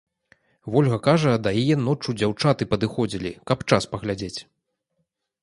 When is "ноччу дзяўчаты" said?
1.89-2.69